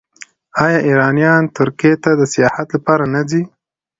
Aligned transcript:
آیا 0.65 0.79
ایرانیان 0.87 1.43
ترکیې 1.57 1.93
ته 2.03 2.11
د 2.15 2.21
سیاحت 2.33 2.67
لپاره 2.75 3.03
نه 3.13 3.21
ځي؟ 3.29 3.41